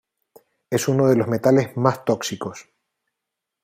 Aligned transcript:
Es 0.71 0.87
uno 0.87 1.07
de 1.09 1.15
los 1.15 1.27
metales 1.27 1.77
más 1.77 2.03
tóxicos. 2.05 2.67